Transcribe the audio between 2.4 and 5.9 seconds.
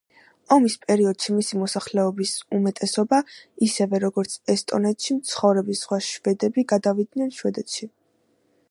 უმეტესობა, ისევე როგორც ესტონეთში მცხოვრები